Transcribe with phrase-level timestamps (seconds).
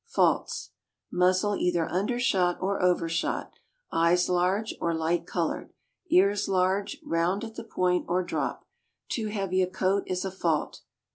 [0.07, 0.71] FAULTS.
[1.11, 3.53] Muzzle either undershot or overshot;
[3.91, 5.73] eyes large, or light colored;
[6.09, 8.65] ears large, round at the point, or drop.
[9.09, 10.81] Too heavy a coat is a fault.